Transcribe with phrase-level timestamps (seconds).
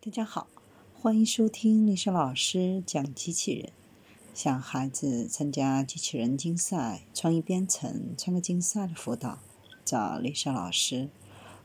[0.00, 0.46] 大家好，
[0.94, 3.72] 欢迎收听丽莎老师讲机器人。
[4.32, 9.40] 想孩子参加机器人竞赛、创意编程、创客竞赛的辅导，
[9.84, 11.08] 找丽莎老师。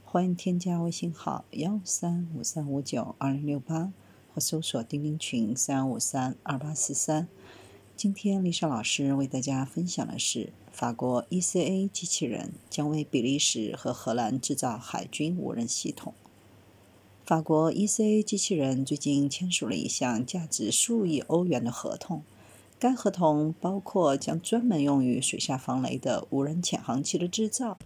[0.03, 3.93] 欢迎添加微信号幺三五三五九二零六八，
[4.33, 7.27] 或搜索钉钉群三五三二八四三。
[7.95, 16.15] 今天丽莎老师为大家分享的是，法国 ECA 机器人将为比利时和荷兰制造海军无人系统。
[17.25, 22.21] 法国 ECA 机器人最近签署了一项价值数亿欧元的合同，
[22.77, 27.77] 该合同包括将专门用于水下防雷的无人潜航器的制造，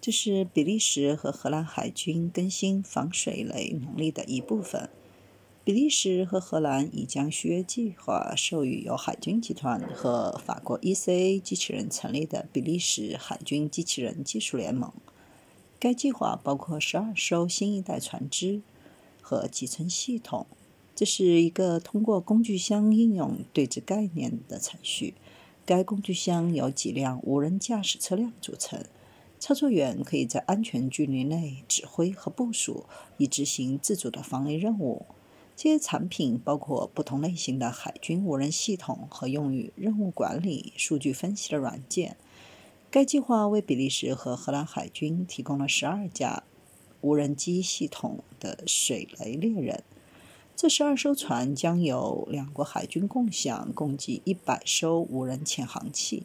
[0.00, 4.90] 这是比利时和荷兰海军更新防水雷能力的一部分。
[5.62, 14.92] 比利时和荷兰已将续约计划授予由海军集团和法国 ECA 机器人成立的比利时海军机器人技术联盟。
[15.78, 18.62] 该计划包括十二艘新一代船只。
[19.20, 20.46] 和集成系统，
[20.94, 25.14] 这是一个通过工具箱应用对峙概念的程序。
[25.66, 28.84] 该工具箱由几辆无人驾驶车辆组成，
[29.38, 32.86] 操作员可以在安全距离内指挥和部署，
[33.18, 35.06] 以执行自主的防雷任务。
[35.54, 42.16] 这些产品包括不同类型的海军无人系统和用于任务管理、数据分析的软件。
[42.90, 46.42] 该计划为比利时和荷兰海军提供了十二架。
[47.00, 49.82] 无人机系统的水雷猎人，
[50.54, 56.24] 这十二艘船将由两国海军共享，共计一百艘无人潜航器。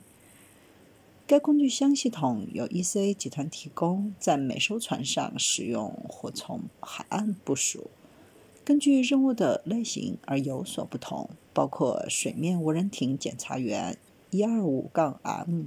[1.27, 7.89] 该工具箱系统由 ECA 集团提供，在每艘船上使用或从海岸部署，
[8.63, 13.97] 根据任务的类型而有所不同，包括水面无人艇检查员
[14.31, 15.63] （125-M）、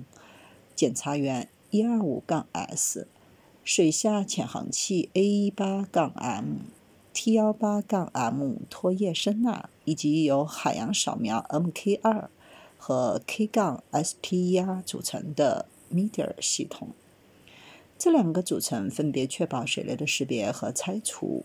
[0.76, 3.08] 检查员 125-S。
[3.68, 6.44] 水下潜航器 A18-M、
[7.12, 12.28] T18-M 拖曳声呐，以及由海洋扫描 Mk2
[12.78, 16.88] 和 K-SPR 组成的 Meteor 系统。
[17.98, 21.44] 这两个组成分别确保水雷的识别和拆除。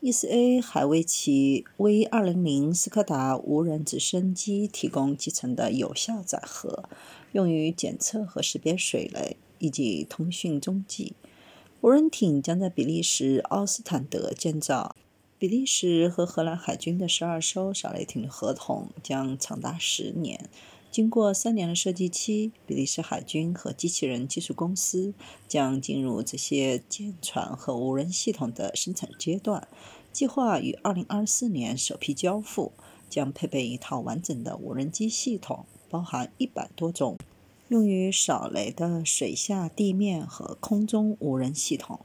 [0.00, 6.88] ECA 还为其 V200 斯柯达无人直升机提供集成的有效载荷，
[7.32, 11.12] 用于检测和识别水雷以及通讯踪迹。
[11.82, 14.94] 无人艇将在比利时奥斯坦德建造。
[15.38, 20.50] 比利时和荷兰海军的十二艘扫雷艇的合同将长达十年。
[20.90, 25.14] 经过三年的设计期，比利时海军和机器人技术公司
[25.48, 29.66] 将进入这些舰船和无人系统的生产阶段。
[30.12, 32.72] 计划于2024年首批交付，
[33.08, 37.16] 将配备一套完整的无人机系统，包含一百多种。
[37.70, 41.98] 用于扫雷的水下、地面和空中无人系统。